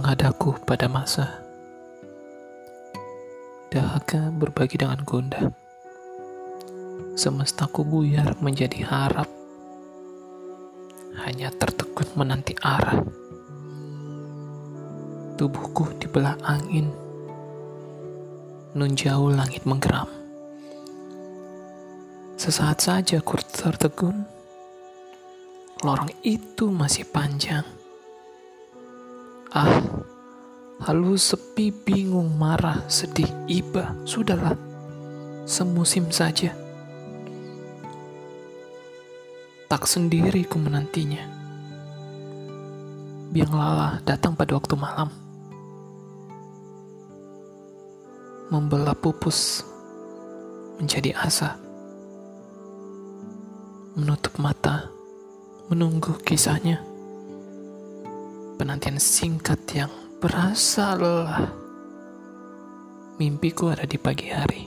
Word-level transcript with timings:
Adaku 0.00 0.56
pada 0.64 0.88
masa 0.88 1.44
dahaga 3.68 4.32
berbagi 4.32 4.80
dengan 4.80 5.04
gundah. 5.04 5.52
Semestaku 7.20 7.84
buyar 7.84 8.32
menjadi 8.40 8.80
harap, 8.88 9.28
hanya 11.20 11.52
tertegun 11.52 12.08
menanti 12.16 12.56
arah. 12.64 12.96
Tubuhku 15.36 15.92
dibelah 16.00 16.40
angin, 16.48 16.88
nun 18.72 18.96
jauh 18.96 19.28
langit 19.28 19.68
menggeram. 19.68 20.08
Sesaat 22.40 22.80
saja 22.80 23.20
ku 23.20 23.36
tertegun, 23.36 24.24
lorong 25.84 26.08
itu 26.24 26.72
masih 26.72 27.04
panjang. 27.04 27.79
Ah, 29.50 29.82
halus 30.86 31.34
sepi, 31.34 31.74
bingung, 31.74 32.38
marah, 32.38 32.86
sedih, 32.86 33.26
iba, 33.50 33.98
sudahlah, 34.06 34.54
semusim 35.42 36.06
saja. 36.14 36.54
Tak 39.66 39.90
sendiri 39.90 40.46
ku 40.46 40.54
menantinya. 40.62 41.26
Biang 43.34 43.50
lala 43.50 43.98
datang 44.06 44.38
pada 44.38 44.54
waktu 44.54 44.78
malam. 44.78 45.10
Membelah 48.54 48.94
pupus 48.94 49.66
menjadi 50.78 51.10
asa. 51.18 51.58
Menutup 53.98 54.38
mata, 54.38 54.86
menunggu 55.66 56.14
kisahnya 56.22 56.86
penantian 58.60 59.00
singkat 59.00 59.56
yang 59.72 59.88
berasa 60.20 60.92
lelah. 60.92 61.48
Mimpiku 63.16 63.72
ada 63.72 63.88
di 63.88 63.96
pagi 63.96 64.28
hari. 64.28 64.59